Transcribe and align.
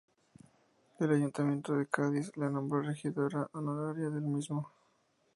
El 0.99 1.11
Ayuntamiento 1.11 1.75
de 1.75 1.85
Cádiz 1.85 2.31
la 2.35 2.49
nombró 2.49 2.81
regidora 2.81 3.47
honoraria 3.53 4.09
del 4.09 4.23
mismo. 4.23 4.71